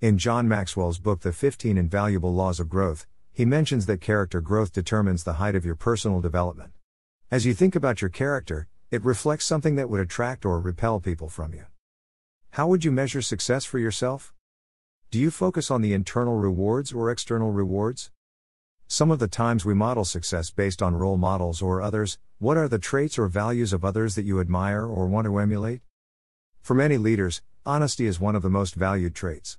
In 0.00 0.16
John 0.16 0.46
Maxwell's 0.46 1.00
book, 1.00 1.22
The 1.22 1.32
15 1.32 1.76
Invaluable 1.76 2.32
Laws 2.32 2.60
of 2.60 2.68
Growth, 2.68 3.04
he 3.32 3.44
mentions 3.44 3.86
that 3.86 4.00
character 4.00 4.40
growth 4.40 4.72
determines 4.72 5.24
the 5.24 5.32
height 5.32 5.56
of 5.56 5.64
your 5.64 5.74
personal 5.74 6.20
development. 6.20 6.70
As 7.32 7.44
you 7.44 7.52
think 7.52 7.74
about 7.74 8.00
your 8.00 8.08
character, 8.08 8.68
it 8.92 9.04
reflects 9.04 9.44
something 9.44 9.74
that 9.74 9.90
would 9.90 9.98
attract 9.98 10.44
or 10.44 10.60
repel 10.60 11.00
people 11.00 11.28
from 11.28 11.52
you. 11.52 11.64
How 12.50 12.68
would 12.68 12.84
you 12.84 12.92
measure 12.92 13.20
success 13.20 13.64
for 13.64 13.80
yourself? 13.80 14.32
Do 15.10 15.18
you 15.18 15.32
focus 15.32 15.68
on 15.68 15.82
the 15.82 15.94
internal 15.94 16.36
rewards 16.36 16.92
or 16.92 17.10
external 17.10 17.50
rewards? 17.50 18.12
Some 18.86 19.10
of 19.10 19.18
the 19.18 19.26
times 19.26 19.64
we 19.64 19.74
model 19.74 20.04
success 20.04 20.52
based 20.52 20.80
on 20.80 20.94
role 20.94 21.16
models 21.16 21.60
or 21.60 21.82
others, 21.82 22.18
what 22.38 22.56
are 22.56 22.68
the 22.68 22.78
traits 22.78 23.18
or 23.18 23.26
values 23.26 23.72
of 23.72 23.84
others 23.84 24.14
that 24.14 24.24
you 24.24 24.38
admire 24.38 24.86
or 24.86 25.08
want 25.08 25.24
to 25.24 25.40
emulate? 25.40 25.80
For 26.60 26.74
many 26.74 26.98
leaders, 26.98 27.42
honesty 27.66 28.06
is 28.06 28.20
one 28.20 28.36
of 28.36 28.42
the 28.42 28.48
most 28.48 28.76
valued 28.76 29.16
traits. 29.16 29.58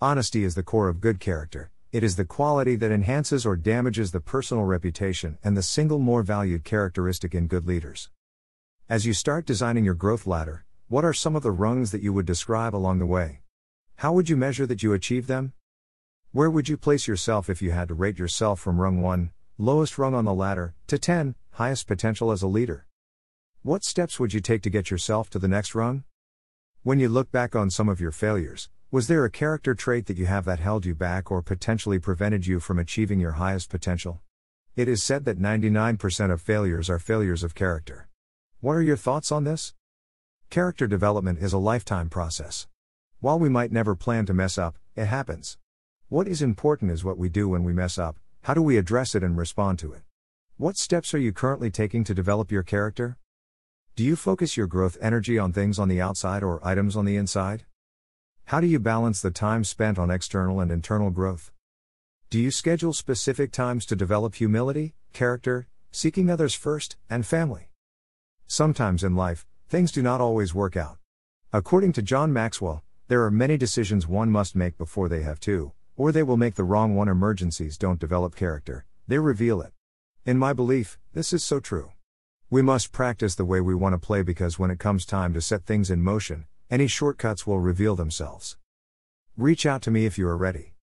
Honesty 0.00 0.44
is 0.44 0.54
the 0.54 0.62
core 0.62 0.88
of 0.88 1.00
good 1.00 1.18
character, 1.18 1.72
it 1.90 2.04
is 2.04 2.14
the 2.14 2.24
quality 2.24 2.76
that 2.76 2.92
enhances 2.92 3.44
or 3.44 3.56
damages 3.56 4.12
the 4.12 4.20
personal 4.20 4.62
reputation 4.62 5.38
and 5.42 5.56
the 5.56 5.62
single 5.62 5.98
more 5.98 6.22
valued 6.22 6.62
characteristic 6.62 7.34
in 7.34 7.48
good 7.48 7.66
leaders. 7.66 8.08
As 8.88 9.06
you 9.06 9.12
start 9.12 9.44
designing 9.44 9.84
your 9.84 9.94
growth 9.94 10.24
ladder, 10.24 10.64
what 10.86 11.04
are 11.04 11.12
some 11.12 11.34
of 11.34 11.42
the 11.42 11.50
rungs 11.50 11.90
that 11.90 12.00
you 12.00 12.12
would 12.12 12.26
describe 12.26 12.76
along 12.76 13.00
the 13.00 13.06
way? 13.06 13.40
How 13.96 14.12
would 14.12 14.28
you 14.28 14.36
measure 14.36 14.66
that 14.66 14.84
you 14.84 14.92
achieve 14.92 15.26
them? 15.26 15.52
Where 16.30 16.48
would 16.48 16.68
you 16.68 16.76
place 16.76 17.08
yourself 17.08 17.50
if 17.50 17.60
you 17.60 17.72
had 17.72 17.88
to 17.88 17.94
rate 17.94 18.20
yourself 18.20 18.60
from 18.60 18.80
rung 18.80 19.02
1, 19.02 19.32
lowest 19.58 19.98
rung 19.98 20.14
on 20.14 20.24
the 20.24 20.32
ladder, 20.32 20.76
to 20.86 21.00
10, 21.00 21.34
highest 21.54 21.88
potential 21.88 22.30
as 22.30 22.42
a 22.42 22.46
leader? 22.46 22.86
What 23.62 23.82
steps 23.82 24.20
would 24.20 24.32
you 24.32 24.40
take 24.40 24.62
to 24.62 24.70
get 24.70 24.92
yourself 24.92 25.28
to 25.30 25.40
the 25.40 25.48
next 25.48 25.74
rung? 25.74 26.04
When 26.84 27.00
you 27.00 27.08
look 27.08 27.32
back 27.32 27.56
on 27.56 27.68
some 27.68 27.88
of 27.88 28.00
your 28.00 28.12
failures, 28.12 28.70
was 28.90 29.06
there 29.06 29.26
a 29.26 29.30
character 29.30 29.74
trait 29.74 30.06
that 30.06 30.16
you 30.16 30.24
have 30.24 30.46
that 30.46 30.60
held 30.60 30.86
you 30.86 30.94
back 30.94 31.30
or 31.30 31.42
potentially 31.42 31.98
prevented 31.98 32.46
you 32.46 32.58
from 32.58 32.78
achieving 32.78 33.20
your 33.20 33.32
highest 33.32 33.68
potential? 33.68 34.22
It 34.76 34.88
is 34.88 35.02
said 35.02 35.26
that 35.26 35.38
99% 35.38 36.32
of 36.32 36.40
failures 36.40 36.88
are 36.88 36.98
failures 36.98 37.44
of 37.44 37.54
character. 37.54 38.08
What 38.60 38.72
are 38.72 38.82
your 38.82 38.96
thoughts 38.96 39.30
on 39.30 39.44
this? 39.44 39.74
Character 40.48 40.86
development 40.86 41.38
is 41.40 41.52
a 41.52 41.58
lifetime 41.58 42.08
process. 42.08 42.66
While 43.20 43.38
we 43.38 43.50
might 43.50 43.72
never 43.72 43.94
plan 43.94 44.24
to 44.24 44.32
mess 44.32 44.56
up, 44.56 44.78
it 44.96 45.04
happens. 45.04 45.58
What 46.08 46.26
is 46.26 46.40
important 46.40 46.90
is 46.90 47.04
what 47.04 47.18
we 47.18 47.28
do 47.28 47.46
when 47.46 47.64
we 47.64 47.74
mess 47.74 47.98
up, 47.98 48.16
how 48.44 48.54
do 48.54 48.62
we 48.62 48.78
address 48.78 49.14
it 49.14 49.22
and 49.22 49.36
respond 49.36 49.78
to 49.80 49.92
it? 49.92 50.00
What 50.56 50.78
steps 50.78 51.12
are 51.12 51.18
you 51.18 51.34
currently 51.34 51.70
taking 51.70 52.04
to 52.04 52.14
develop 52.14 52.50
your 52.50 52.62
character? 52.62 53.18
Do 53.96 54.02
you 54.02 54.16
focus 54.16 54.56
your 54.56 54.66
growth 54.66 54.96
energy 55.02 55.38
on 55.38 55.52
things 55.52 55.78
on 55.78 55.88
the 55.88 56.00
outside 56.00 56.42
or 56.42 56.66
items 56.66 56.96
on 56.96 57.04
the 57.04 57.16
inside? 57.16 57.66
How 58.48 58.62
do 58.62 58.66
you 58.66 58.78
balance 58.78 59.20
the 59.20 59.30
time 59.30 59.62
spent 59.62 59.98
on 59.98 60.10
external 60.10 60.58
and 60.58 60.72
internal 60.72 61.10
growth? 61.10 61.52
Do 62.30 62.38
you 62.40 62.50
schedule 62.50 62.94
specific 62.94 63.52
times 63.52 63.84
to 63.84 63.94
develop 63.94 64.36
humility, 64.36 64.94
character, 65.12 65.68
seeking 65.90 66.30
others 66.30 66.54
first, 66.54 66.96
and 67.10 67.26
family? 67.26 67.68
Sometimes 68.46 69.04
in 69.04 69.14
life, 69.14 69.46
things 69.68 69.92
do 69.92 70.00
not 70.00 70.22
always 70.22 70.54
work 70.54 70.78
out. 70.78 70.96
According 71.52 71.92
to 71.92 72.00
John 72.00 72.32
Maxwell, 72.32 72.82
there 73.08 73.22
are 73.22 73.30
many 73.30 73.58
decisions 73.58 74.08
one 74.08 74.30
must 74.30 74.56
make 74.56 74.78
before 74.78 75.10
they 75.10 75.20
have 75.20 75.40
to, 75.40 75.72
or 75.94 76.10
they 76.10 76.22
will 76.22 76.38
make 76.38 76.54
the 76.54 76.64
wrong 76.64 76.94
one. 76.94 77.08
Emergencies 77.08 77.76
don't 77.76 78.00
develop 78.00 78.34
character, 78.34 78.86
they 79.06 79.18
reveal 79.18 79.60
it. 79.60 79.74
In 80.24 80.38
my 80.38 80.54
belief, 80.54 80.98
this 81.12 81.34
is 81.34 81.44
so 81.44 81.60
true. 81.60 81.92
We 82.48 82.62
must 82.62 82.92
practice 82.92 83.34
the 83.34 83.44
way 83.44 83.60
we 83.60 83.74
want 83.74 83.92
to 83.92 83.98
play 83.98 84.22
because 84.22 84.58
when 84.58 84.70
it 84.70 84.78
comes 84.78 85.04
time 85.04 85.34
to 85.34 85.42
set 85.42 85.66
things 85.66 85.90
in 85.90 86.00
motion, 86.02 86.46
any 86.70 86.86
shortcuts 86.86 87.46
will 87.46 87.60
reveal 87.60 87.96
themselves. 87.96 88.56
Reach 89.36 89.64
out 89.64 89.82
to 89.82 89.90
me 89.90 90.04
if 90.04 90.18
you 90.18 90.26
are 90.28 90.36
ready. 90.36 90.74